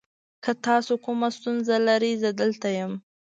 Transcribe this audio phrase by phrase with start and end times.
[0.43, 2.93] که تاسو کومه ستونزه لرئ، زه دلته یم.